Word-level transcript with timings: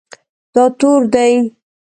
دا 0.53 0.63
تور 0.79 1.01
دی 1.13 1.31